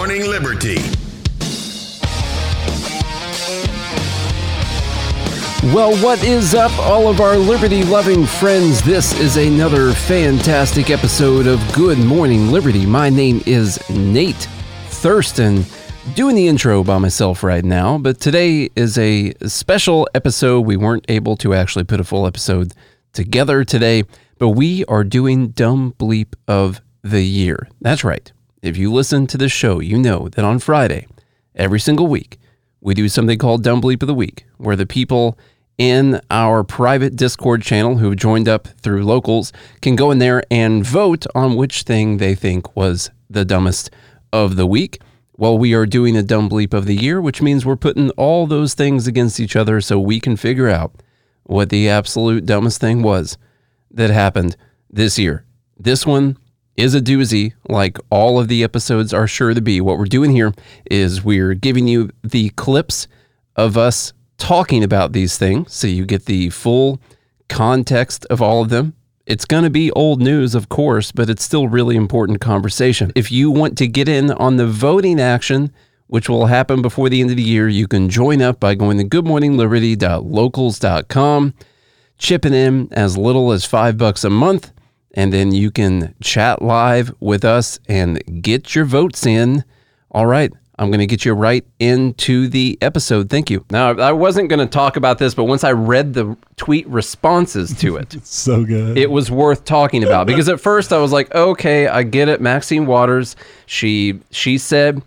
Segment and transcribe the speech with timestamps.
[0.00, 0.76] Morning Liberty.
[5.74, 8.80] Well, what is up, all of our liberty loving friends?
[8.80, 12.86] This is another fantastic episode of Good Morning Liberty.
[12.86, 14.48] My name is Nate
[14.86, 15.66] Thurston,
[16.14, 20.60] doing the intro by myself right now, but today is a special episode.
[20.62, 22.72] We weren't able to actually put a full episode
[23.12, 24.04] together today,
[24.38, 27.68] but we are doing Dumb Bleep of the Year.
[27.82, 28.32] That's right.
[28.62, 31.06] If you listen to this show, you know that on Friday,
[31.54, 32.38] every single week,
[32.82, 35.38] we do something called Dumb Bleep of the Week, where the people
[35.78, 39.50] in our private Discord channel who joined up through locals
[39.80, 43.90] can go in there and vote on which thing they think was the dumbest
[44.30, 45.00] of the week.
[45.38, 48.46] Well, we are doing a dumb bleep of the year, which means we're putting all
[48.46, 50.92] those things against each other so we can figure out
[51.44, 53.38] what the absolute dumbest thing was
[53.90, 54.54] that happened
[54.90, 55.46] this year.
[55.78, 56.36] This one
[56.80, 59.82] is a doozy, like all of the episodes are sure to be.
[59.82, 60.54] What we're doing here
[60.90, 63.06] is we're giving you the clips
[63.54, 66.98] of us talking about these things so you get the full
[67.50, 68.94] context of all of them.
[69.26, 73.12] It's going to be old news, of course, but it's still really important conversation.
[73.14, 75.70] If you want to get in on the voting action,
[76.06, 78.96] which will happen before the end of the year, you can join up by going
[78.96, 81.54] to goodmorningliberty.locals.com,
[82.16, 84.72] chipping in as little as five bucks a month,
[85.14, 89.64] and then you can chat live with us and get your votes in.
[90.12, 93.28] All right, I'm going to get you right into the episode.
[93.28, 93.64] Thank you.
[93.70, 97.76] Now, I wasn't going to talk about this, but once I read the tweet responses
[97.80, 98.96] to it, So good.
[98.96, 102.40] it was worth talking about because at first I was like, okay, I get it.
[102.40, 103.36] Maxine Waters,
[103.66, 105.02] she she said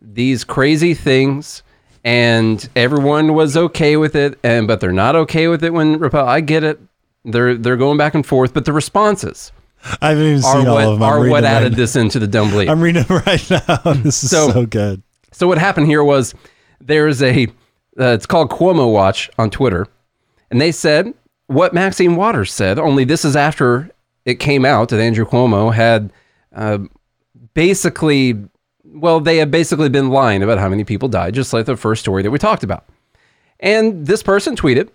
[0.00, 1.62] these crazy things
[2.04, 6.24] and everyone was okay with it and but they're not okay with it when Repo-
[6.26, 6.80] I get it.
[7.30, 9.52] They're they're going back and forth, but the responses
[10.02, 11.02] I haven't even are seen all what of them.
[11.02, 12.52] I'm are what added right this into the dumb.
[12.56, 13.76] I'm reading them right now.
[13.94, 15.02] This is So- so, good.
[15.32, 16.34] So what happened here was
[16.80, 17.46] there's a
[18.00, 19.86] uh, it's called Cuomo Watch on Twitter,
[20.50, 21.14] and they said
[21.46, 22.78] what Maxine Waters said.
[22.78, 23.90] Only this is after
[24.24, 26.12] it came out that Andrew Cuomo had
[26.54, 26.78] uh,
[27.54, 28.36] basically,
[28.84, 32.00] well, they had basically been lying about how many people died, just like the first
[32.00, 32.84] story that we talked about.
[33.60, 34.90] And this person tweeted,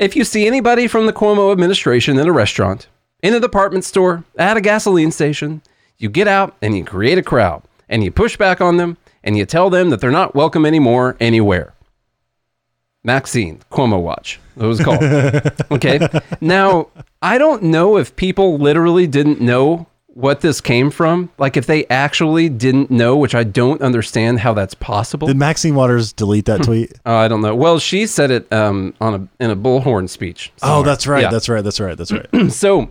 [0.00, 2.88] "If you see anybody from the Cuomo administration in a restaurant,
[3.22, 5.62] in a department store, at a gasoline station,
[5.98, 9.36] you get out and you create a crowd, and you push back on them." and
[9.36, 11.74] you tell them that they're not welcome anymore anywhere.
[13.02, 15.02] Maxine, Cuomo Watch, it was called.
[15.70, 16.06] okay.
[16.40, 16.88] Now,
[17.22, 21.30] I don't know if people literally didn't know what this came from.
[21.38, 25.28] Like, if they actually didn't know, which I don't understand how that's possible.
[25.28, 26.92] Did Maxine Waters delete that tweet?
[27.06, 27.54] Uh, I don't know.
[27.54, 30.52] Well, she said it um, on a in a bullhorn speech.
[30.62, 31.22] oh, that's right.
[31.22, 31.30] Yeah.
[31.30, 31.62] That's right.
[31.62, 31.96] That's right.
[31.96, 32.28] That's right.
[32.52, 32.90] so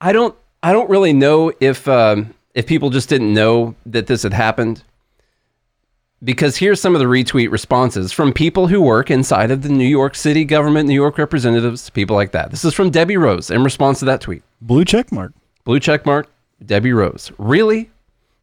[0.00, 4.22] I don't I don't really know if um, if people just didn't know that this
[4.22, 4.82] had happened.
[6.24, 9.84] Because here's some of the retweet responses from people who work inside of the New
[9.84, 12.52] York City government, New York representatives, people like that.
[12.52, 14.44] This is from Debi Rose in response to that tweet.
[14.60, 15.32] Blue check mark.
[15.64, 16.28] Blue check mark,
[16.64, 17.30] Debi Rose.
[17.38, 17.90] Really?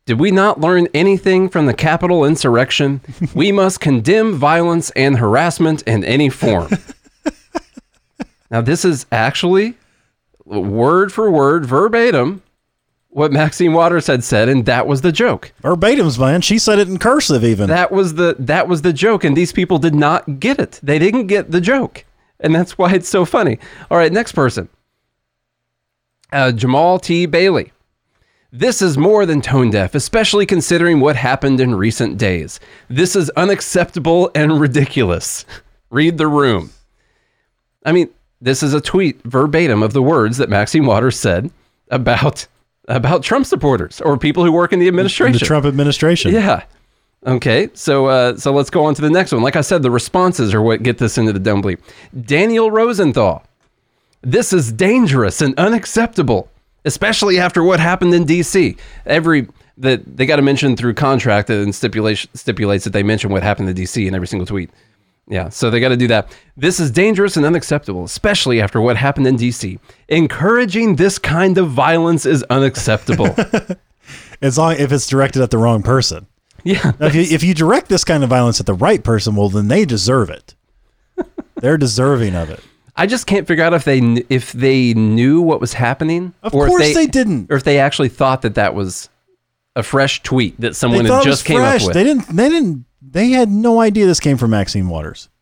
[0.06, 3.02] Did we not learn anything from the Capitol insurrection?
[3.35, 6.69] we must condemn violence and harassment in any form.
[8.52, 9.75] now, this is actually
[10.46, 12.41] word for word, verbatim,
[13.09, 15.51] what Maxine Waters had said, and that was the joke.
[15.63, 16.41] Verbatims, man.
[16.41, 17.68] She said it in cursive even.
[17.68, 20.80] That was the that was the joke, and these people did not get it.
[20.81, 22.06] They didn't get the joke,
[22.40, 23.59] and that's why it's so funny.
[23.91, 24.69] All right, next person,
[26.31, 27.25] uh, Jamaal T.
[27.25, 27.72] Bailey.
[28.51, 32.59] This is more than tone deaf, especially considering what happened in recent days.
[32.90, 35.45] This is unacceptable and ridiculous.
[35.91, 36.72] Read the room.
[37.85, 38.09] I mean,
[38.41, 41.51] this is a tweet verbatim of the words that Maxine Waters said
[41.89, 42.47] about
[42.88, 45.34] about Trump supporters or people who work in the in administration.
[45.34, 46.34] the Trump administration.
[46.34, 46.63] Yeah.
[47.25, 47.69] Okay.
[47.73, 49.44] So uh, so let's go on to the next one.
[49.44, 51.79] Like I said, the responses are what get this into the dumb bleep.
[52.25, 53.44] Daniel Rosenthal.
[54.21, 56.50] This is dangerous and unacceptable,
[56.86, 58.75] especially after what happened in D.C.
[59.06, 63.44] Every that they got to mention through contract and stipulation stipulates that they mention what
[63.44, 64.06] happened in D.C.
[64.06, 64.69] in every single tweet.
[65.30, 66.36] Yeah, so they got to do that.
[66.57, 69.80] This is dangerous and unacceptable, especially after what happened in DC.
[70.07, 73.36] Encouraging this kind of violence is unacceptable.
[74.42, 76.25] As long if it's directed at the wrong person.
[76.63, 76.94] yeah.
[77.00, 79.68] If you, if you direct this kind of violence at the right person, well, then
[79.68, 80.56] they deserve it.
[81.56, 82.63] They're deserving of it.
[83.00, 86.54] I just can't figure out if they kn- if they knew what was happening, Of
[86.54, 87.51] or course if they didn't.
[87.51, 89.10] or if they actually thought that that was
[89.75, 91.81] a fresh tweet that They someone thought had it was just came fresh.
[91.81, 91.94] up with.
[91.96, 92.28] They didn't.
[92.28, 92.86] They didn't.
[93.01, 95.30] They had no idea this came from Maxine Waters.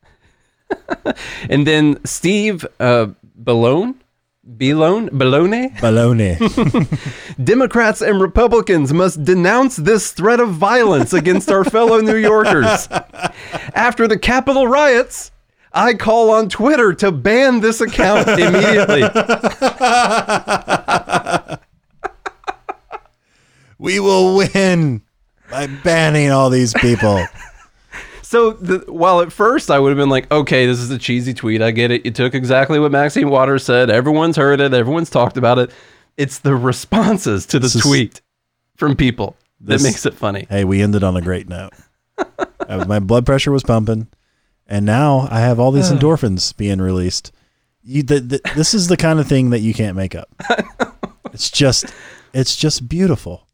[1.49, 3.07] And then Steve uh,
[3.41, 3.95] Ballone,
[4.57, 5.09] Belone?
[5.09, 5.75] Baloney?
[5.77, 6.37] Baloney.
[7.43, 12.87] Democrats and Republicans must denounce this threat of violence against our fellow New Yorkers.
[13.73, 15.31] After the Capitol riots,
[15.77, 19.03] I call on Twitter to ban this account immediately.
[23.77, 25.01] we will win
[25.51, 27.23] by banning all these people.
[28.23, 31.33] So the, while at first I would have been like, okay, this is a cheesy
[31.33, 31.61] tweet.
[31.61, 32.03] I get it.
[32.05, 33.89] You took exactly what Maxine Waters said.
[33.89, 34.73] Everyone's heard it.
[34.73, 35.71] Everyone's talked about it.
[36.17, 38.21] It's the responses to the This is- tweet
[38.75, 40.45] from people This- that makes it funny.
[40.49, 41.71] hey, we ended on a great note.
[42.17, 42.27] Was-
[42.67, 44.07] uh, my blood pressure was pumping,
[44.67, 47.31] and now I have all these endorphins being released.
[47.83, 50.29] You, the, the, this is the kind of thing that you can't make up.
[51.33, 51.93] It's just,
[52.33, 53.47] it's just beautiful.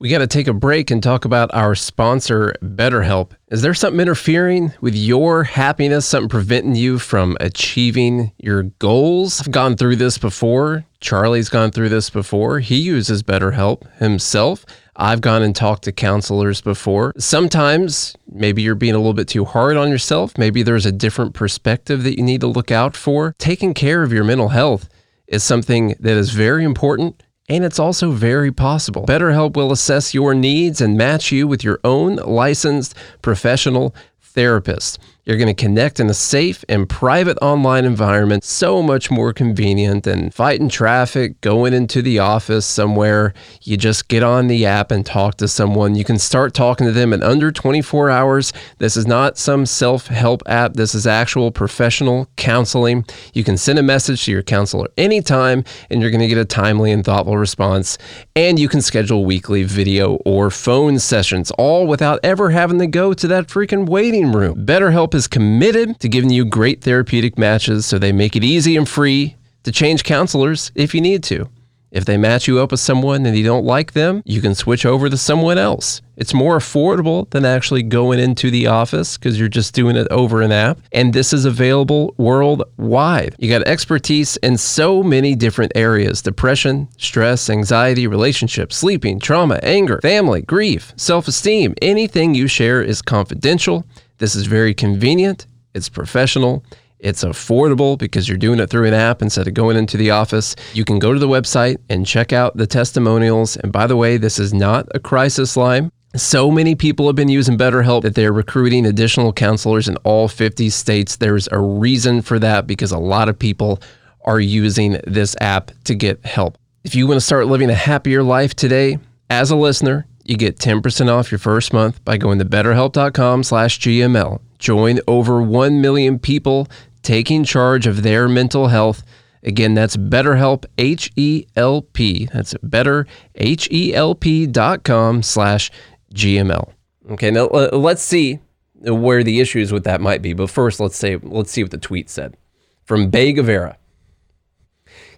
[0.00, 3.30] We got to take a break and talk about our sponsor, BetterHelp.
[3.48, 9.40] Is there something interfering with your happiness, something preventing you from achieving your goals?
[9.40, 10.84] I've gone through this before.
[11.00, 12.58] Charlie's gone through this before.
[12.58, 14.66] He uses BetterHelp himself.
[15.00, 17.14] I've gone and talked to counselors before.
[17.16, 20.36] Sometimes maybe you're being a little bit too hard on yourself.
[20.36, 23.34] Maybe there's a different perspective that you need to look out for.
[23.38, 24.90] Taking care of your mental health
[25.26, 29.06] is something that is very important and it's also very possible.
[29.06, 34.98] BetterHelp will assess your needs and match you with your own licensed professional therapist.
[35.24, 40.04] You're going to connect in a safe and private online environment, so much more convenient
[40.04, 43.34] than fighting traffic, going into the office somewhere.
[43.62, 45.94] You just get on the app and talk to someone.
[45.94, 48.54] You can start talking to them in under 24 hours.
[48.78, 53.04] This is not some self help app, this is actual professional counseling.
[53.34, 56.46] You can send a message to your counselor anytime, and you're going to get a
[56.46, 57.98] timely and thoughtful response.
[58.34, 63.12] And you can schedule weekly video or phone sessions, all without ever having to go
[63.12, 64.64] to that freaking waiting room.
[64.64, 68.88] BetterHelp is committed to giving you great therapeutic matches, so they make it easy and
[68.88, 71.48] free to change counselors if you need to.
[71.90, 74.86] If they match you up with someone and you don't like them, you can switch
[74.86, 76.02] over to someone else.
[76.16, 80.40] It's more affordable than actually going into the office because you're just doing it over
[80.40, 80.78] an app.
[80.92, 83.34] And this is available worldwide.
[83.38, 89.98] You got expertise in so many different areas depression, stress, anxiety, relationships, sleeping, trauma, anger,
[90.00, 91.74] family, grief, self esteem.
[91.82, 93.84] Anything you share is confidential.
[94.20, 96.62] This is very convenient, it's professional.
[96.98, 100.54] It's affordable because you're doing it through an app instead of going into the office.
[100.74, 103.56] You can go to the website and check out the testimonials.
[103.56, 105.90] And by the way, this is not a crisis line.
[106.14, 110.68] So many people have been using BetterHelp that they're recruiting additional counselors in all 50
[110.68, 111.16] states.
[111.16, 113.80] There's a reason for that because a lot of people
[114.26, 116.58] are using this app to get help.
[116.84, 118.98] If you want to start living a happier life today,
[119.30, 123.80] as a listener, you get 10% off your first month by going to betterhelp.com slash
[123.80, 124.40] GML.
[124.60, 126.68] Join over 1 million people
[127.02, 129.02] taking charge of their mental health.
[129.42, 132.28] Again, that's BetterHelp, H-E-L-P.
[132.32, 135.70] That's better, H-E-L-P dot com slash
[136.14, 136.72] GML.
[137.10, 138.38] Okay, now uh, let's see
[138.74, 140.32] where the issues with that might be.
[140.32, 142.36] But first, let's say let's see what the tweet said
[142.84, 143.78] from Bay Guevara.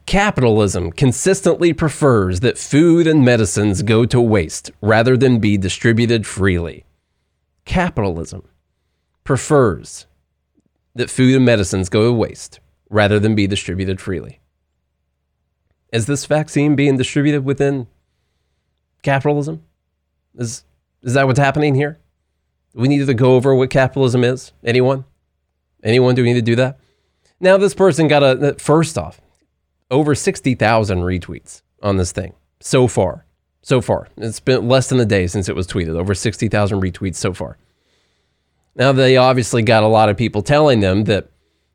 [0.07, 6.85] Capitalism consistently prefers that food and medicines go to waste rather than be distributed freely.
[7.65, 8.43] Capitalism
[9.25, 10.07] prefers
[10.95, 12.61] that food and medicines go to waste
[12.91, 14.41] rather than be distributed freely.
[15.93, 17.87] Is this vaccine being distributed within
[19.03, 19.63] capitalism?
[20.37, 20.65] Is,
[21.03, 21.99] is that what's happening here?
[22.75, 24.53] We need to go over what capitalism is.
[24.65, 25.05] Anyone?
[25.83, 26.15] Anyone?
[26.15, 26.79] Do we need to do that?
[27.41, 29.21] Now, this person got a, first off,
[29.93, 33.27] over 60,000 retweets on this thing so far.
[33.61, 34.09] So far.
[34.17, 35.97] It's been less than a day since it was tweeted.
[35.97, 37.59] Over 60,000 retweets so far.
[38.75, 41.29] Now, they obviously got a lot of people telling them that,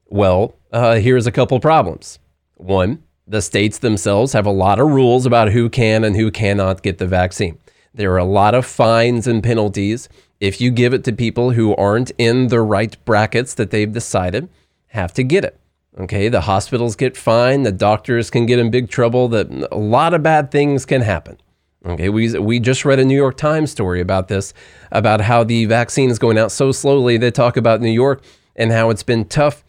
[0.07, 2.19] well, uh, here's a couple problems.
[2.55, 6.81] One, the states themselves have a lot of rules about who can and who cannot
[6.81, 7.59] get the vaccine.
[7.93, 10.09] There are a lot of fines and penalties
[10.39, 14.49] if you give it to people who aren't in the right brackets that they've decided
[14.87, 15.59] have to get it.
[15.99, 20.13] Okay, the hospitals get fined, the doctors can get in big trouble, that a lot
[20.13, 21.37] of bad things can happen.
[21.85, 24.53] Okay, we, we just read a New York Times story about this,
[24.91, 27.17] about how the vaccine is going out so slowly.
[27.17, 28.21] They talk about New York
[28.55, 29.63] and how it's been tough.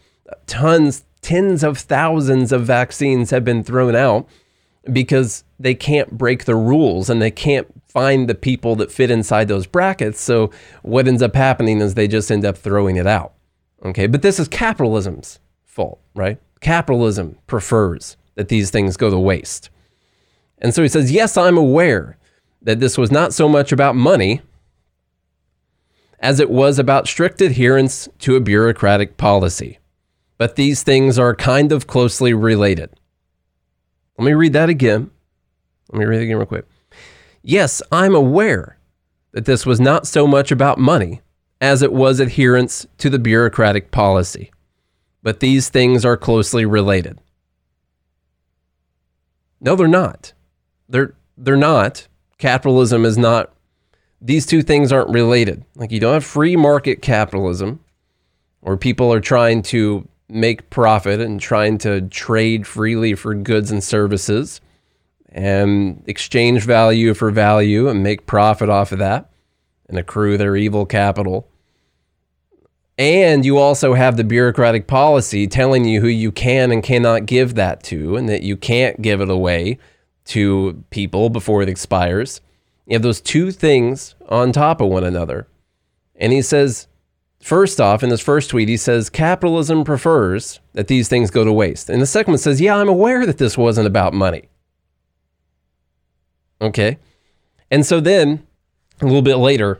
[0.45, 4.27] Tons, tens of thousands of vaccines have been thrown out
[4.91, 9.47] because they can't break the rules and they can't find the people that fit inside
[9.47, 10.21] those brackets.
[10.21, 10.51] So
[10.83, 13.33] what ends up happening is they just end up throwing it out.
[13.83, 15.39] Okay, but this is capitalism's
[15.79, 16.37] fault, right?
[16.59, 19.69] Capitalism prefers that these things go to waste.
[20.57, 22.17] And so he says, Yes, I'm aware
[22.61, 24.41] that this was not so much about money
[26.19, 29.79] as it was about strict adherence to a bureaucratic policy.
[30.37, 32.89] But these things are kind of closely related.
[34.17, 35.11] Let me read that again.
[35.93, 36.65] Let me read it again real quick.
[37.41, 38.77] Yes, I'm aware
[39.31, 41.21] that this was not so much about money
[41.61, 44.51] as it was adherence to the bureaucratic policy,
[45.21, 47.19] but these things are closely related.
[49.61, 50.33] No, they're not.
[50.87, 52.07] They're they're not.
[52.37, 53.53] Capitalism is not
[54.21, 55.65] these two things aren't related.
[55.75, 57.79] Like you don't have free market capitalism
[58.61, 63.83] where people are trying to make profit and trying to trade freely for goods and
[63.83, 64.61] services
[65.31, 69.29] and exchange value for value and make profit off of that
[69.87, 71.47] and accrue their evil capital.
[72.99, 77.55] And you also have the bureaucratic policy telling you who you can and cannot give
[77.55, 79.79] that to, and that you can't give it away
[80.25, 82.41] to people before it expires.
[82.85, 85.47] You have those two things on top of one another.
[86.17, 86.87] And he says,
[87.39, 91.53] first off, in this first tweet, he says, capitalism prefers that these things go to
[91.53, 91.89] waste.
[91.89, 94.49] And the second one says, yeah, I'm aware that this wasn't about money.
[96.59, 96.97] Okay.
[97.71, 98.45] And so then
[98.99, 99.79] a little bit later,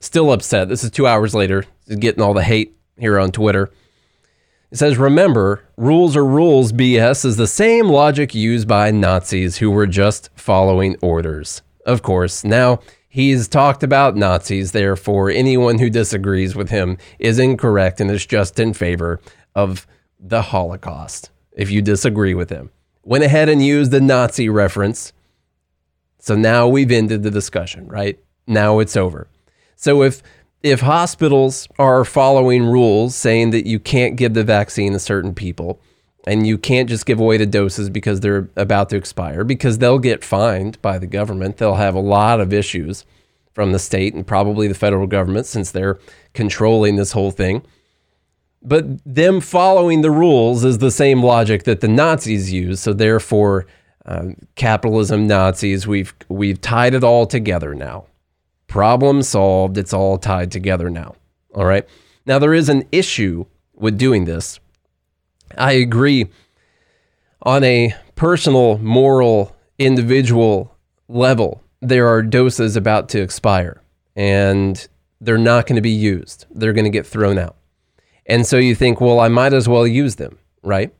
[0.00, 0.68] still upset.
[0.68, 3.70] This is two hours later, getting all the hate here on Twitter.
[4.70, 9.70] It says, Remember, rules are rules BS is the same logic used by Nazis who
[9.70, 11.62] were just following orders.
[11.84, 18.00] Of course, now he's talked about Nazis, therefore, anyone who disagrees with him is incorrect
[18.00, 19.20] and is just in favor
[19.54, 19.86] of
[20.18, 21.30] the Holocaust.
[21.52, 22.70] If you disagree with him,
[23.02, 25.12] went ahead and used the Nazi reference.
[26.18, 28.18] So now we've ended the discussion, right?
[28.46, 29.28] Now it's over.
[29.76, 30.22] So if
[30.66, 35.80] if hospitals are following rules saying that you can't give the vaccine to certain people
[36.26, 40.00] and you can't just give away the doses because they're about to expire because they'll
[40.00, 41.58] get fined by the government.
[41.58, 43.04] They'll have a lot of issues
[43.52, 46.00] from the state and probably the federal government since they're
[46.34, 47.64] controlling this whole thing.
[48.60, 52.80] But them following the rules is the same logic that the Nazis use.
[52.80, 53.66] So therefore,
[54.04, 58.06] uh, capitalism, Nazis, we've we've tied it all together now.
[58.76, 59.78] Problem solved.
[59.78, 61.14] It's all tied together now.
[61.54, 61.88] All right.
[62.26, 64.60] Now, there is an issue with doing this.
[65.56, 66.26] I agree
[67.40, 70.76] on a personal, moral, individual
[71.08, 71.62] level.
[71.80, 73.80] There are doses about to expire
[74.14, 74.86] and
[75.22, 76.44] they're not going to be used.
[76.50, 77.56] They're going to get thrown out.
[78.26, 80.92] And so you think, well, I might as well use them, right?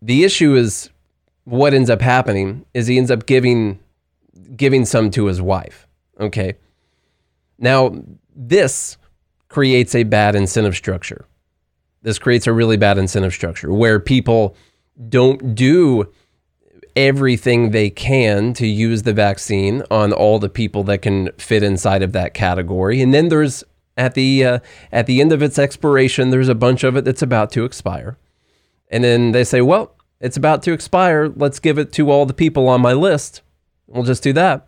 [0.00, 0.88] The issue is
[1.44, 3.80] what ends up happening is he ends up giving
[4.56, 5.86] giving some to his wife.
[6.18, 6.54] Okay.
[7.62, 7.94] Now,
[8.34, 8.98] this
[9.48, 11.24] creates a bad incentive structure.
[12.02, 14.56] This creates a really bad incentive structure where people
[15.08, 16.12] don't do
[16.96, 22.02] everything they can to use the vaccine on all the people that can fit inside
[22.02, 23.00] of that category.
[23.00, 23.64] And then there's
[23.96, 24.58] at the uh,
[24.90, 28.18] at the end of its expiration, there's a bunch of it that's about to expire.
[28.90, 31.28] And then they say, "Well, it's about to expire.
[31.28, 33.42] Let's give it to all the people on my list.
[33.86, 34.66] We'll just do that."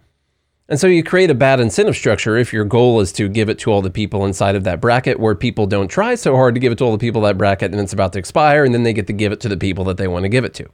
[0.68, 3.58] And so you create a bad incentive structure if your goal is to give it
[3.60, 6.60] to all the people inside of that bracket where people don't try so hard to
[6.60, 8.82] give it to all the people that bracket and it's about to expire and then
[8.82, 10.66] they get to give it to the people that they want to give it to.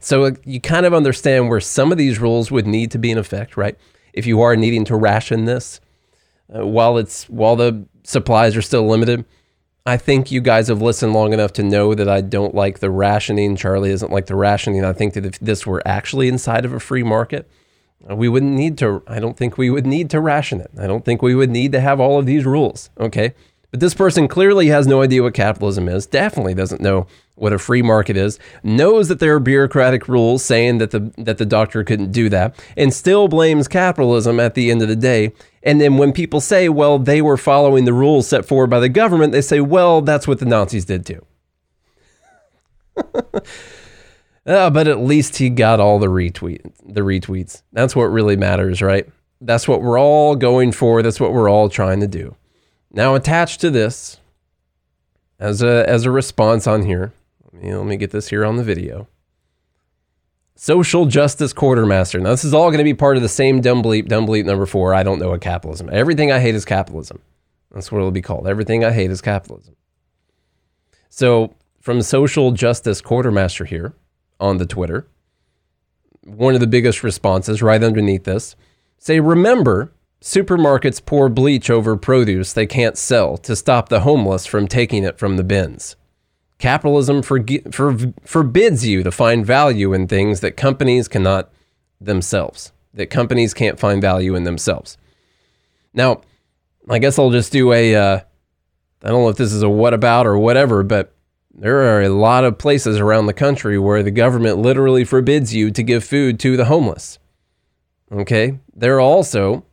[0.00, 3.18] So you kind of understand where some of these rules would need to be in
[3.18, 3.76] effect, right?
[4.14, 5.80] If you are needing to ration this
[6.54, 9.24] uh, while it's while the supplies are still limited.
[9.86, 12.90] I think you guys have listened long enough to know that I don't like the
[12.90, 13.56] rationing.
[13.56, 14.84] Charlie doesn't like the rationing.
[14.84, 17.50] I think that if this were actually inside of a free market,
[18.08, 20.70] Uh, we wouldn't need to, I don't think we would need to ration it.
[20.78, 22.90] I don't think we would need to have all of these rules.
[22.98, 23.34] Okay.
[23.74, 27.58] But this person clearly has no idea what capitalism is, definitely doesn't know what a
[27.58, 31.82] free market is, knows that there are bureaucratic rules saying that the that the doctor
[31.82, 35.32] couldn't do that, and still blames capitalism at the end of the day.
[35.64, 38.88] And then when people say, well, they were following the rules set forward by the
[38.88, 41.26] government, they say, well, that's what the Nazis did too.
[44.46, 47.62] Uh, but at least he got all the retweet the retweets.
[47.72, 49.08] That's what really matters, right?
[49.40, 51.02] That's what we're all going for.
[51.02, 52.36] That's what we're all trying to do.
[52.92, 54.18] Now, attached to this,
[55.38, 57.12] as a as a response on here,
[57.52, 59.08] let me, let me get this here on the video.
[60.56, 62.20] Social justice quartermaster.
[62.20, 64.44] Now, this is all going to be part of the same dumb bleep, dumb bleep
[64.44, 64.94] number four.
[64.94, 65.88] I don't know what capitalism.
[65.90, 67.20] Everything I hate is capitalism.
[67.72, 68.46] That's what it'll be called.
[68.46, 69.74] Everything I hate is capitalism.
[71.08, 73.94] So, from social justice quartermaster here,
[74.40, 75.06] on the Twitter.
[76.24, 78.56] One of the biggest responses right underneath this
[78.98, 84.66] say, Remember, supermarkets pour bleach over produce they can't sell to stop the homeless from
[84.66, 85.96] taking it from the bins.
[86.58, 91.50] Capitalism for, for, forbids you to find value in things that companies cannot
[92.00, 94.96] themselves, that companies can't find value in themselves.
[95.92, 96.22] Now,
[96.88, 97.94] I guess I'll just do a.
[97.94, 98.20] Uh,
[99.02, 101.13] I don't know if this is a what about or whatever, but
[101.56, 105.70] there are a lot of places around the country where the government literally forbids you
[105.70, 107.18] to give food to the homeless.
[108.10, 109.64] Okay, there are also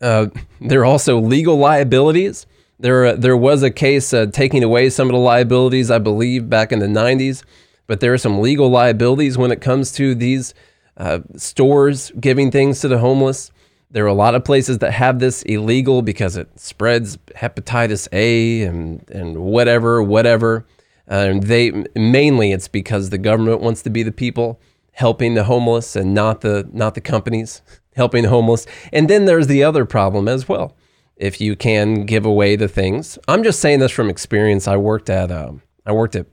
[0.00, 0.26] uh,
[0.60, 2.46] there are also legal liabilities.
[2.78, 6.72] There there was a case uh, taking away some of the liabilities, I believe, back
[6.72, 7.42] in the '90s.
[7.86, 10.54] But there are some legal liabilities when it comes to these
[10.96, 13.50] uh, stores giving things to the homeless.
[13.90, 18.62] There are a lot of places that have this illegal because it spreads hepatitis A
[18.62, 20.66] and and whatever whatever.
[21.08, 24.60] Uh, they mainly it's because the government wants to be the people
[24.92, 27.62] helping the homeless and not the not the companies
[27.96, 28.66] helping the homeless.
[28.92, 30.76] And then there's the other problem as well.
[31.16, 34.66] If you can give away the things, I'm just saying this from experience.
[34.66, 36.26] I worked at um, I worked at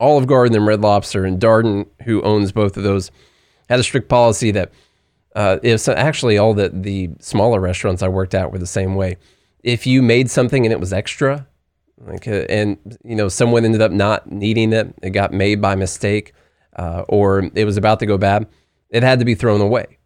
[0.00, 3.10] Olive Garden and Red Lobster, and Darden, who owns both of those,
[3.68, 4.70] had a strict policy that
[5.34, 9.16] uh, if actually all the the smaller restaurants I worked at were the same way.
[9.62, 11.46] If you made something and it was extra,
[12.06, 14.94] like, uh, and you know, someone ended up not needing it.
[15.02, 16.32] It got made by mistake,
[16.76, 18.46] uh, or it was about to go bad.
[18.90, 19.98] It had to be thrown away,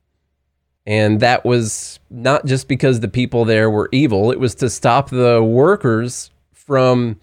[0.87, 4.31] and that was not just because the people there were evil.
[4.31, 7.21] It was to stop the workers from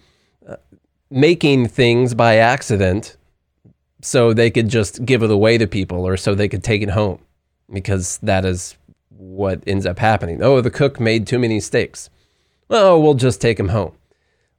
[0.48, 0.56] uh,
[1.10, 3.16] making things by accident,
[4.02, 6.90] so they could just give it away to people, or so they could take it
[6.90, 7.20] home,
[7.72, 8.76] because that is
[9.08, 10.42] what ends up happening.
[10.42, 12.08] Oh, the cook made too many steaks.
[12.68, 13.92] Well, we'll just take them home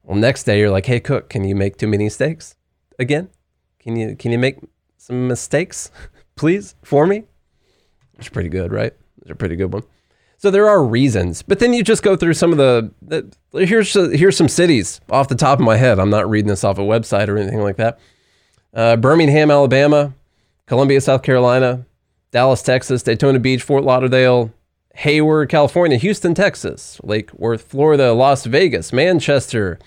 [0.03, 2.55] well, next day you're like, "Hey, cook, can you make too many steaks
[3.00, 3.29] again?
[3.79, 4.60] Can you can you make
[4.98, 5.91] some mistakes,
[6.36, 7.24] please, for me?"
[8.17, 8.93] It's pretty good, right?
[9.22, 9.84] It's a pretty good one.
[10.38, 13.93] So there are reasons, but then you just go through some of the, the here's
[13.93, 16.00] here's some cities off the top of my head.
[16.00, 18.00] I'm not reading this off a website or anything like that.
[18.74, 20.13] Uh, Birmingham, Alabama,
[20.65, 21.86] Columbia, South Carolina,
[22.31, 24.51] Dallas, Texas, Daytona Beach, Fort Lauderdale,
[24.95, 29.79] Hayward, California, Houston, Texas, Lake Worth, Florida, Las Vegas, Manchester,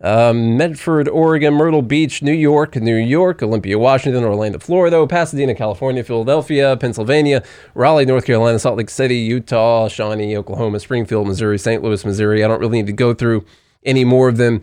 [0.00, 6.02] um, Medford, Oregon, Myrtle Beach, New York, New York, Olympia, Washington, Orlando, Florida, Pasadena, California,
[6.02, 7.42] Philadelphia, Pennsylvania,
[7.74, 11.82] Raleigh, North Carolina, Salt Lake City, Utah, Shawnee, Oklahoma, Springfield, Missouri, St.
[11.82, 12.44] Louis, Missouri.
[12.44, 13.44] I don't really need to go through
[13.84, 14.62] any more of them.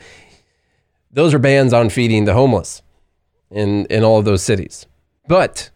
[1.11, 2.81] Those are bans on feeding the homeless
[3.49, 4.85] in, in all of those cities.
[5.27, 5.69] But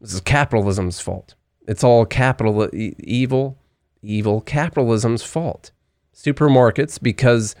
[0.00, 1.34] this is capitalism's fault.
[1.66, 3.58] It's all capital evil,
[4.02, 5.72] evil capitalism's fault.
[6.14, 7.54] Supermarkets because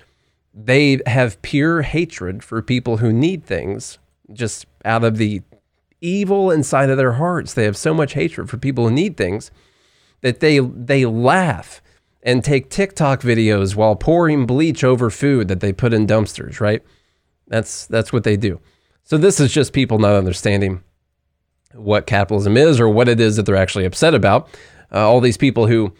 [0.54, 3.98] they have pure hatred for people who need things
[4.32, 5.42] just out of the
[6.00, 7.52] evil inside of their hearts.
[7.52, 9.50] They have so much hatred for people who need things
[10.22, 11.82] that they they laugh
[12.22, 16.82] and take TikTok videos while pouring bleach over food that they put in dumpsters, right?
[17.46, 18.60] That's that's what they do.
[19.04, 20.82] So this is just people not understanding
[21.76, 24.48] what capitalism is or what it is that they're actually upset about.
[24.92, 25.92] Uh, all these people who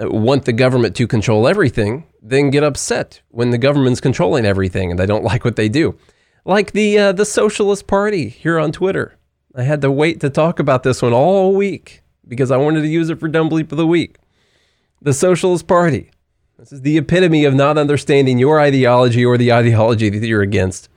[0.00, 4.90] uh, want the government to control everything then get upset when the government's controlling everything
[4.90, 5.96] and they don't like what they do.
[6.44, 9.16] Like the uh, the Socialist Party here on Twitter.
[9.54, 12.88] I had to wait to talk about this one all week because I wanted to
[12.88, 14.16] use it for Dumb Bleep of the Week.
[15.02, 16.10] The Socialist Party.
[16.58, 20.88] This is the epitome of not understanding your ideology or the ideology that you're against.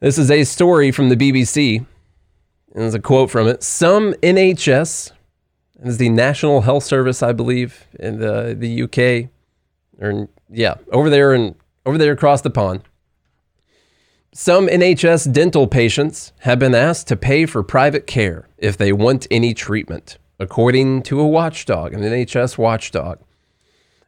[0.00, 1.86] This is a story from the BBC
[2.74, 3.62] and there's a quote from it.
[3.62, 5.12] Some NHS,
[5.82, 9.30] is the National Health Service, I believe, in the, the UK,
[10.00, 11.54] or yeah, over there and
[11.86, 12.82] over there across the pond.
[14.32, 19.28] Some NHS dental patients have been asked to pay for private care if they want
[19.30, 23.20] any treatment, according to a watchdog, an NHS watchdog.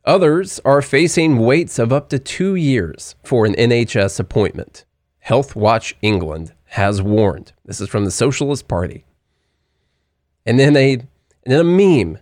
[0.04, 4.84] Others are facing waits of up to two years for an NHS appointment.
[5.26, 7.52] Healthwatch England has warned.
[7.64, 9.04] This is from the Socialist Party.
[10.44, 11.06] And then a, and
[11.44, 12.18] then a meme.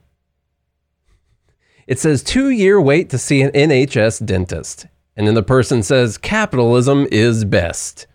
[1.87, 4.87] It says two year wait to see an NHS dentist.
[5.17, 8.07] And then the person says capitalism is best.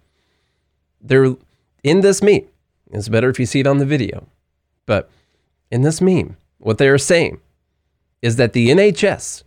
[1.02, 1.36] They're
[1.84, 2.48] in this meme.
[2.92, 4.28] It's better if you see it on the video.
[4.86, 5.10] But
[5.72, 7.40] in this meme, what they are saying
[8.22, 9.44] is that the NHS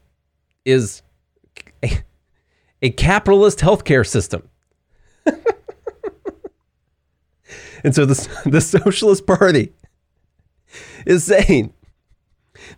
[0.64, 1.02] is
[1.82, 1.98] a,
[2.82, 4.48] a capitalist healthcare system.
[7.84, 9.72] And so the, the Socialist Party
[11.06, 11.74] is saying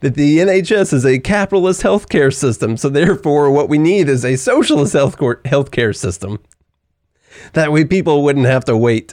[0.00, 2.76] that the NHS is a capitalist healthcare system.
[2.76, 6.40] So therefore, what we need is a socialist health healthcare system.
[7.52, 9.12] That way, people wouldn't have to wait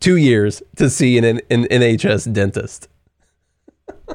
[0.00, 2.88] two years to see an, an NHS dentist.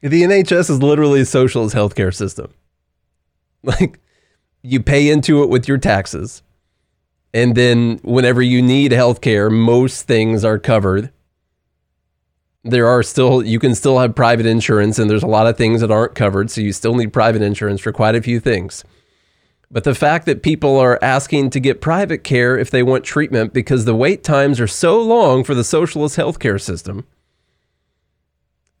[0.00, 2.52] the NHS is literally a socialist healthcare system.
[3.62, 4.00] Like,
[4.62, 6.42] you pay into it with your taxes.
[7.36, 11.12] And then whenever you need healthcare, most things are covered.
[12.64, 15.82] There are still, you can still have private insurance, and there's a lot of things
[15.82, 16.50] that aren't covered.
[16.50, 18.84] So you still need private insurance for quite a few things.
[19.70, 23.52] But the fact that people are asking to get private care if they want treatment
[23.52, 27.04] because the wait times are so long for the socialist healthcare system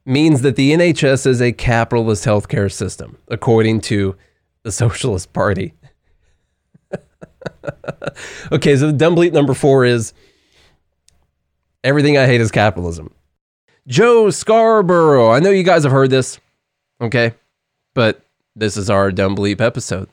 [0.06, 4.16] means that the NHS is a capitalist healthcare system, according to
[4.62, 5.74] the Socialist Party.
[8.52, 10.12] okay, so the dumb bleep number four is
[11.84, 13.12] everything I hate is capitalism.
[13.86, 15.30] Joe Scarborough.
[15.30, 16.40] I know you guys have heard this,
[17.00, 17.34] okay?
[17.94, 18.20] But
[18.56, 20.08] this is our dumb bleep episode.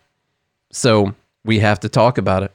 [0.72, 2.52] So we have to talk about it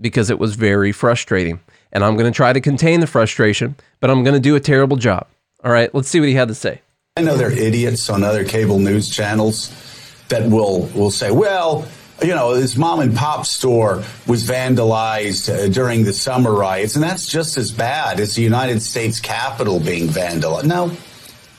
[0.00, 1.60] because it was very frustrating.
[1.92, 4.60] And I'm going to try to contain the frustration, but I'm going to do a
[4.60, 5.26] terrible job.
[5.64, 6.80] All right, let's see what he had to say.
[7.16, 9.72] I know there are idiots on other cable news channels
[10.28, 11.86] that will will say, well,
[12.22, 17.02] you know, this mom and pop store was vandalized uh, during the summer riots, and
[17.02, 20.64] that's just as bad as the United States Capitol being vandalized.
[20.64, 20.92] No,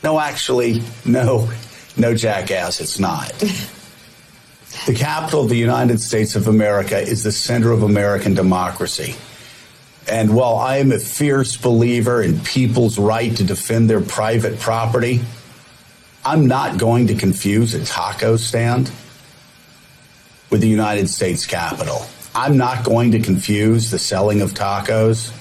[0.03, 1.49] no, actually, no,
[1.95, 3.29] no, jackass, it's not.
[4.85, 9.15] the capital of the United States of America is the center of American democracy.
[10.09, 15.21] And while I am a fierce believer in people's right to defend their private property,
[16.25, 18.91] I'm not going to confuse a taco stand
[20.49, 22.05] with the United States Capitol.
[22.35, 25.35] I'm not going to confuse the selling of tacos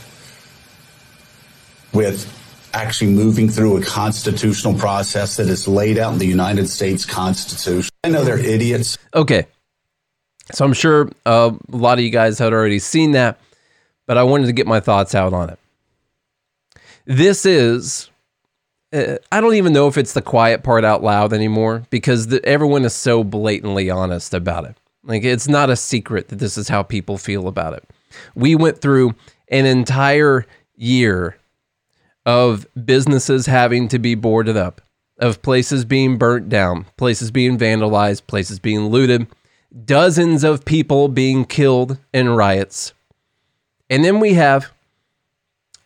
[1.93, 2.35] with
[2.75, 7.91] actually moving through a constitutional process that is laid out in the United States Constitution.
[8.05, 8.99] I know they're idiots.
[9.15, 9.47] Okay.
[10.53, 13.39] So I'm sure uh, a lot of you guys had already seen that,
[14.07, 15.59] but I wanted to get my thoughts out on it.
[17.05, 18.11] This is,
[18.93, 22.45] uh, I don't even know if it's the quiet part out loud anymore because the,
[22.45, 24.77] everyone is so blatantly honest about it.
[25.05, 27.85] Like it's not a secret that this is how people feel about it.
[28.35, 29.15] We went through
[29.49, 31.37] an entire year
[32.27, 34.81] of businesses having to be boarded up,
[35.19, 39.27] of places being burnt down, places being vandalized, places being looted,
[39.85, 42.93] dozens of people being killed in riots.
[43.91, 44.71] And then we have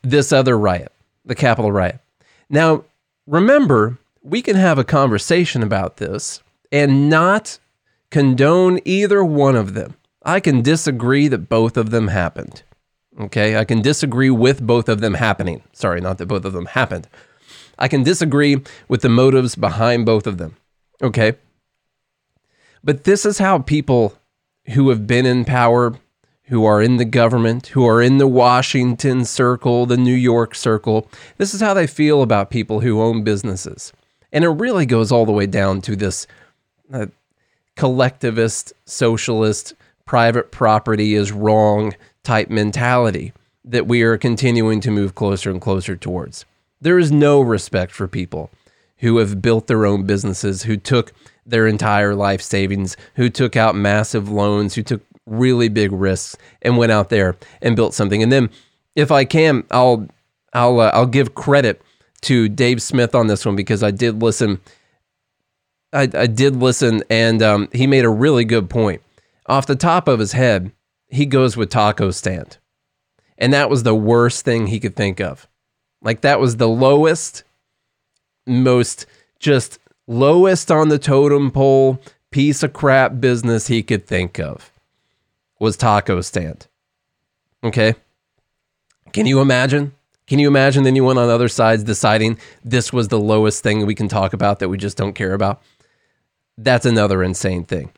[0.02, 0.92] this other riot,
[1.24, 2.00] the Capitol riot.
[2.50, 2.84] Now,
[3.26, 7.58] remember, we can have a conversation about this and not
[8.12, 9.94] condone either one of them.
[10.22, 12.62] I can disagree that both of them happened.
[13.18, 15.62] Okay, I can disagree with both of them happening.
[15.72, 17.08] Sorry, not that both of them happened.
[17.78, 20.56] I can disagree with the motives behind both of them.
[21.02, 21.34] Okay.
[22.84, 24.16] But this is how people
[24.74, 25.94] who have been in power,
[26.44, 31.08] who are in the government, who are in the Washington circle, the New York circle,
[31.38, 33.92] this is how they feel about people who own businesses.
[34.30, 36.26] And it really goes all the way down to this
[36.92, 37.06] uh,
[37.76, 43.32] collectivist, socialist, private property is wrong type mentality
[43.64, 46.44] that we are continuing to move closer and closer towards.
[46.80, 48.50] There is no respect for people
[48.98, 51.12] who have built their own businesses, who took
[51.46, 56.76] their entire life savings, who took out massive loans, who took really big risks and
[56.76, 58.22] went out there and built something.
[58.22, 58.50] And then
[58.94, 60.06] if I can, I'll
[60.52, 61.80] I'll uh, I'll give credit
[62.22, 64.60] to Dave Smith on this one because I did listen
[65.92, 69.02] I, I did listen and um, he made a really good point.
[69.46, 70.72] Off the top of his head,
[71.08, 72.58] he goes with taco stand.
[73.38, 75.46] And that was the worst thing he could think of.
[76.00, 77.44] Like that was the lowest,
[78.46, 79.06] most
[79.38, 82.00] just lowest on the totem pole
[82.30, 84.72] piece of crap business he could think of
[85.60, 86.66] was taco stand.
[87.62, 87.94] Okay?
[89.12, 89.92] Can you imagine?
[90.26, 94.08] Can you imagine anyone on other sides deciding this was the lowest thing we can
[94.08, 95.60] talk about that we just don't care about?
[96.58, 97.90] That's another insane thing.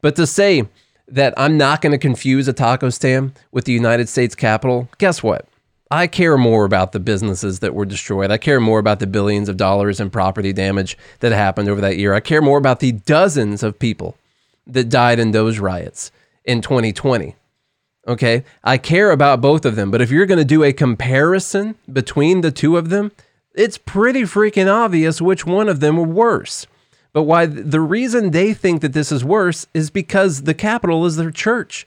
[0.00, 0.64] But to say
[1.08, 5.22] that I'm not going to confuse a taco stand with the United States Capitol, guess
[5.22, 5.46] what?
[5.90, 8.30] I care more about the businesses that were destroyed.
[8.30, 11.96] I care more about the billions of dollars in property damage that happened over that
[11.96, 12.12] year.
[12.12, 14.16] I care more about the dozens of people
[14.66, 16.12] that died in those riots
[16.44, 17.34] in 2020.
[18.06, 18.44] Okay.
[18.62, 19.90] I care about both of them.
[19.90, 23.12] But if you're going to do a comparison between the two of them,
[23.54, 26.66] it's pretty freaking obvious which one of them were worse.
[27.12, 31.16] But why the reason they think that this is worse is because the Capitol is
[31.16, 31.86] their church.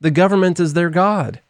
[0.00, 1.40] The government is their God.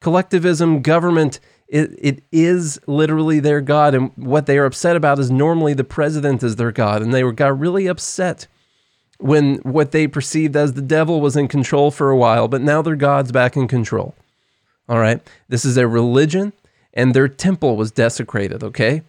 [0.00, 3.94] Collectivism, government, it, it is literally their God.
[3.94, 7.02] And what they are upset about is normally the president is their God.
[7.02, 8.46] And they were, got really upset
[9.18, 12.80] when what they perceived as the devil was in control for a while, but now
[12.80, 14.14] their God's back in control.
[14.88, 15.20] All right.
[15.48, 16.52] This is a religion
[16.94, 18.64] and their temple was desecrated.
[18.64, 19.02] Okay.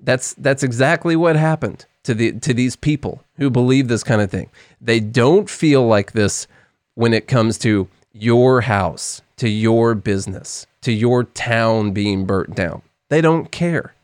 [0.00, 4.30] That's, that's exactly what happened to the to these people who believe this kind of
[4.30, 4.50] thing.
[4.80, 6.46] They don't feel like this
[6.94, 12.82] when it comes to your house, to your business, to your town being burnt down.
[13.08, 13.94] They don't care.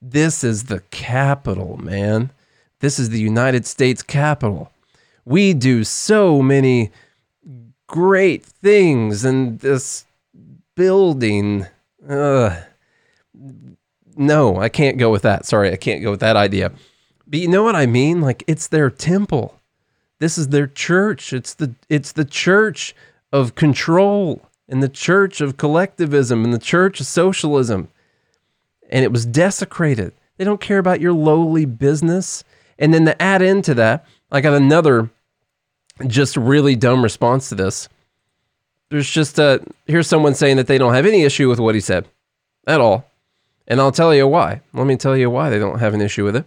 [0.00, 2.30] This is the Capitol, man.
[2.80, 4.70] This is the United States Capitol.
[5.24, 6.90] We do so many
[7.86, 10.04] great things and this
[10.74, 11.66] building.
[12.08, 12.60] Uh,
[14.16, 15.46] no, I can't go with that.
[15.46, 16.72] Sorry, I can't go with that idea.
[17.26, 18.20] But you know what I mean?
[18.20, 19.58] Like it's their temple.
[20.18, 21.32] This is their church.
[21.32, 22.94] It's the it's the church
[23.32, 27.88] of control and the church of collectivism and the church of socialism.
[28.90, 30.12] And it was desecrated.
[30.36, 32.44] They don't care about your lowly business.
[32.78, 35.10] And then to add into that, I got another
[36.06, 37.88] just really dumb response to this.
[38.90, 41.80] There's just a here's someone saying that they don't have any issue with what he
[41.80, 42.06] said
[42.66, 43.10] at all.
[43.66, 44.60] And I'll tell you why.
[44.72, 46.46] Let me tell you why they don't have an issue with it.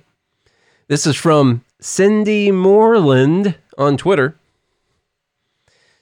[0.89, 4.36] This is from Cindy Moreland on Twitter.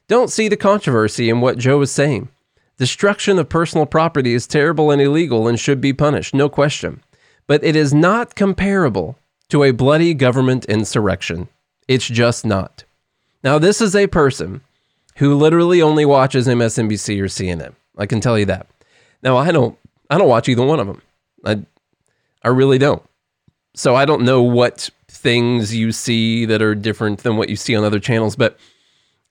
[0.08, 2.30] Don't see the controversy in what Joe is saying.
[2.78, 7.04] Destruction of personal property is terrible and illegal and should be punished, no question.
[7.48, 9.20] But it is not comparable
[9.50, 11.50] to a bloody government insurrection.
[11.90, 12.86] It's just not.
[13.44, 14.62] Now, this is a person
[15.18, 17.74] who literally only watches MSNBC or CNN.
[17.98, 18.68] I can tell you that.
[19.22, 19.78] Now, I don't
[20.10, 21.02] I don't watch either one of them.
[21.44, 21.66] I
[22.42, 23.04] I really don't.
[23.78, 27.76] So I don't know what things you see that are different than what you see
[27.76, 28.58] on other channels, but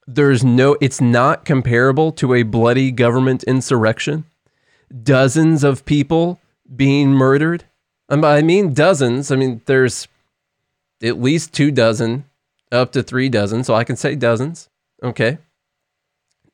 [0.06, 4.24] there's no it's not comparable to a bloody government insurrection.
[5.02, 6.38] Dozens of people
[6.76, 7.64] being murdered.
[8.08, 9.32] Um, I mean dozens.
[9.32, 10.06] I mean there's
[11.02, 12.24] at least two dozen
[12.70, 13.64] up to three dozen.
[13.64, 14.68] So I can say dozens.
[15.02, 15.38] Okay.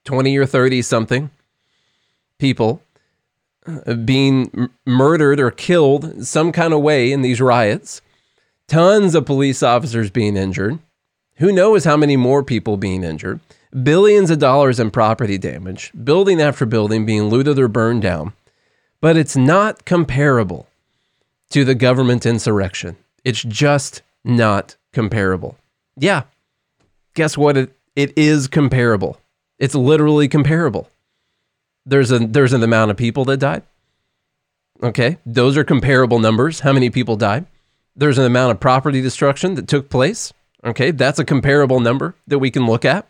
[0.05, 1.31] 20 or 30 something
[2.39, 2.83] people
[4.05, 8.01] being m- murdered or killed some kind of way in these riots.
[8.69, 10.79] Tons of police officers being injured.
[11.37, 13.41] Who knows how many more people being injured?
[13.83, 18.33] Billions of dollars in property damage, building after building being looted or burned down.
[19.01, 20.69] But it's not comparable
[21.51, 22.97] to the government insurrection.
[23.25, 25.57] It's just not comparable.
[25.97, 26.25] Yeah.
[27.15, 27.57] Guess what?
[27.57, 29.19] It, it is comparable.
[29.59, 30.89] It's literally comparable.
[31.85, 33.63] There's a there's an amount of people that died.
[34.83, 36.61] Okay, those are comparable numbers.
[36.61, 37.47] How many people died?
[37.95, 40.33] There's an amount of property destruction that took place.
[40.65, 43.09] Okay, that's a comparable number that we can look at.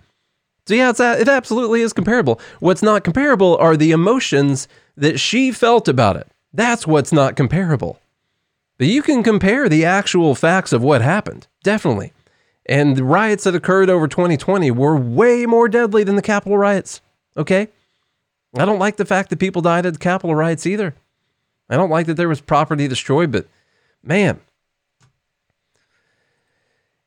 [0.66, 2.40] So yeah, it's it absolutely is comparable.
[2.60, 6.28] What's not comparable are the emotions that she felt about it.
[6.52, 7.98] That's what's not comparable.
[8.78, 12.12] But you can compare the actual facts of what happened, definitely.
[12.66, 17.00] And the riots that occurred over 2020 were way more deadly than the Capitol riots.
[17.36, 17.68] Okay?
[18.56, 20.94] I don't like the fact that people died at the Capitol riots either.
[21.70, 23.46] I don't like that there was property destroyed, but
[24.02, 24.40] man,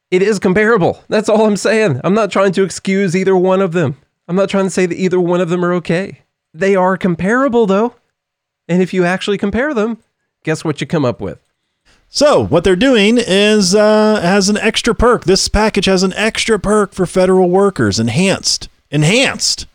[0.09, 1.03] it is comparable.
[1.07, 2.01] That's all I'm saying.
[2.03, 3.97] I'm not trying to excuse either one of them.
[4.27, 6.21] I'm not trying to say that either one of them are okay.
[6.53, 7.95] They are comparable, though.
[8.67, 9.99] And if you actually compare them,
[10.43, 11.39] guess what you come up with?
[12.07, 15.25] So what they're doing is uh, has an extra perk.
[15.25, 17.99] This package has an extra perk for federal workers.
[17.99, 19.67] Enhanced, enhanced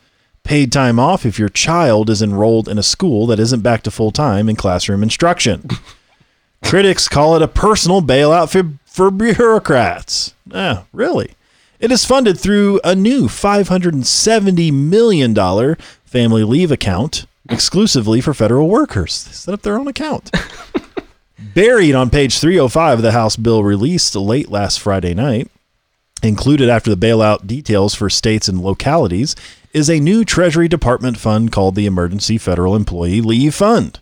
[0.51, 3.89] paid time off if your child is enrolled in a school that isn't back to
[3.91, 5.69] full time in classroom instruction.
[6.65, 10.35] Critics call it a personal bailout for, for bureaucrats.
[10.53, 11.35] Ah, really?
[11.79, 19.23] It is funded through a new $570 million family leave account exclusively for federal workers.
[19.23, 20.33] They set up their own account.
[21.55, 25.49] Buried on page 305 of the House bill released late last Friday night,
[26.25, 29.37] included after the bailout details for states and localities,
[29.73, 34.01] is a new Treasury Department fund called the Emergency Federal Employee Leave Fund.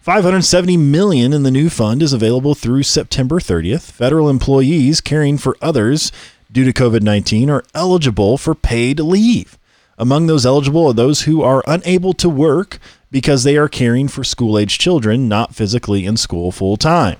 [0.00, 3.92] 570 million in the new fund is available through September 30th.
[3.92, 6.10] Federal employees caring for others
[6.50, 9.58] due to COVID-19 are eligible for paid leave.
[9.98, 12.78] Among those eligible are those who are unable to work
[13.10, 17.18] because they are caring for school age children not physically in school full time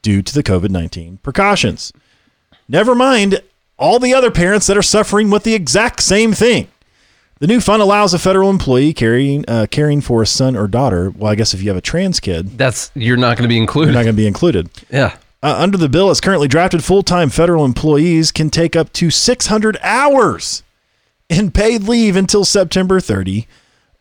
[0.00, 1.92] due to the COVID 19 precautions.
[2.66, 3.42] Never mind
[3.78, 6.68] all the other parents that are suffering with the exact same thing.
[7.38, 11.10] The new fund allows a federal employee caring uh, caring for a son or daughter.
[11.10, 13.58] Well, I guess if you have a trans kid, That's you're not going to be
[13.58, 13.88] included.
[13.92, 14.70] you're not going to be included.
[14.90, 15.16] yeah.
[15.42, 19.10] Uh, under the bill, as currently drafted, full time federal employees can take up to
[19.10, 20.62] 600 hours
[21.28, 23.46] in paid leave until September 30.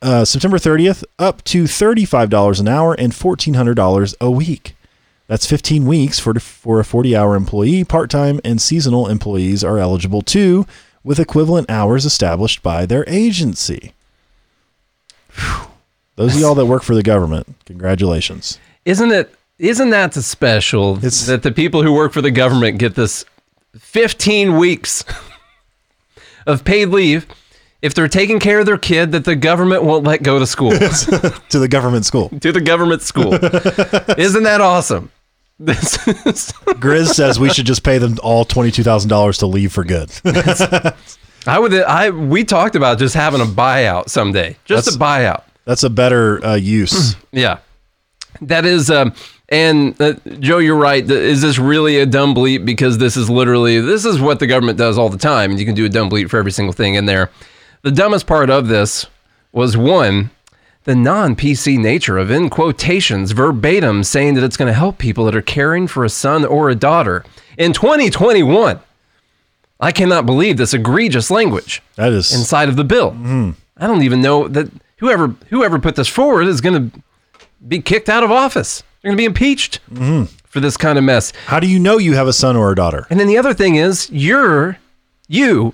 [0.02, 4.76] Uh, September 30th, up to $35 an hour and $1,400 a week.
[5.28, 7.84] That's 15 weeks for, for a 40 hour employee.
[7.84, 10.66] Part time and seasonal employees are eligible too,
[11.06, 13.94] with equivalent hours established by their agency.
[15.36, 15.68] Whew.
[16.18, 18.58] Those of y'all that work for the government, congratulations.
[18.86, 19.34] Isn't it?
[19.60, 23.24] Isn't that the special It's- that the people who work for the government get this
[23.80, 25.04] 15 weeks
[26.48, 27.26] of paid leave
[27.82, 30.72] if they're taking care of their kid that the government won't let go to school
[31.50, 32.30] to the government school.
[32.40, 33.34] to the government school?
[34.18, 35.12] Isn't that awesome?
[35.58, 39.72] This is, Grizz says we should just pay them all twenty-two thousand dollars to leave
[39.72, 40.12] for good.
[41.48, 41.74] I would.
[41.74, 45.44] I we talked about just having a buyout someday, just That's- a buyout.
[45.66, 47.16] That's a better uh, use.
[47.32, 47.60] Yeah,
[48.42, 48.90] that is.
[48.92, 49.14] Um,
[49.50, 51.10] and uh, Joe, you're right.
[51.10, 52.66] Is this really a dumb bleep?
[52.66, 55.66] Because this is literally this is what the government does all the time, and you
[55.66, 57.30] can do a dumb bleep for every single thing in there.
[57.84, 59.06] The dumbest part of this
[59.54, 60.32] was one,
[60.86, 65.36] the non-PC nature of in quotations verbatim saying that it's going to help people that
[65.36, 67.26] are caring for a son or a daughter
[67.58, 68.80] in 2021.
[69.80, 73.12] I cannot believe this egregious language That is inside of the bill.
[73.12, 73.52] Mm-hmm.
[73.78, 77.02] I don't even know that whoever whoever put this forward is going to
[77.68, 78.84] be kicked out of office.
[79.02, 80.24] They're going to be impeached mm-hmm.
[80.46, 81.34] for this kind of mess.
[81.48, 83.06] How do you know you have a son or a daughter?
[83.10, 84.78] And then the other thing is, you're
[85.28, 85.74] you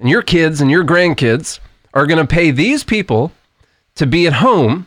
[0.00, 1.60] and your kids and your grandkids
[1.94, 3.32] are going to pay these people
[3.96, 4.86] to be at home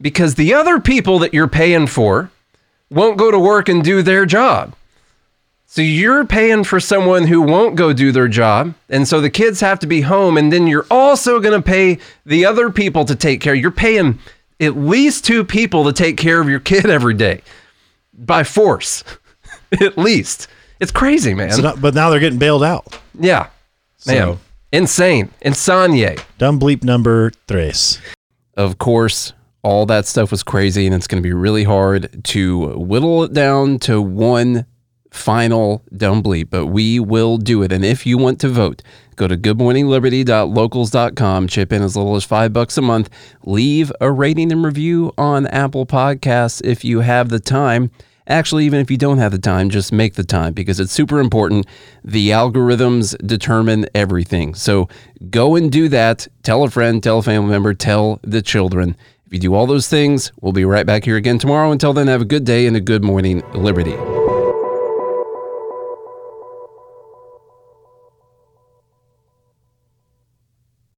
[0.00, 2.30] because the other people that you're paying for
[2.90, 4.74] won't go to work and do their job.
[5.66, 8.74] So you're paying for someone who won't go do their job.
[8.88, 10.38] And so the kids have to be home.
[10.38, 13.54] And then you're also going to pay the other people to take care.
[13.54, 14.18] You're paying
[14.60, 17.42] at least two people to take care of your kid every day
[18.14, 19.04] by force,
[19.80, 20.48] at least.
[20.80, 21.52] It's crazy, man.
[21.52, 22.98] So not- but now they're getting bailed out.
[23.18, 23.48] yeah.
[24.06, 24.38] Man.
[24.72, 25.30] Insane.
[25.44, 26.22] Insanye.
[26.38, 27.98] Dumb bleep number tres.
[28.58, 32.76] Of course, all that stuff was crazy, and it's going to be really hard to
[32.76, 34.66] whittle it down to one
[35.12, 37.70] final dumb bleep, but we will do it.
[37.70, 38.82] And if you want to vote,
[39.14, 43.10] go to goodmorningliberty.locals.com, chip in as little as five bucks a month,
[43.44, 47.92] leave a rating and review on Apple Podcasts if you have the time.
[48.28, 51.18] Actually, even if you don't have the time, just make the time because it's super
[51.18, 51.66] important.
[52.04, 54.54] The algorithms determine everything.
[54.54, 54.88] So
[55.30, 56.28] go and do that.
[56.42, 58.96] Tell a friend, tell a family member, tell the children.
[59.26, 61.72] If you do all those things, we'll be right back here again tomorrow.
[61.72, 64.17] Until then, have a good day and a good morning, Liberty.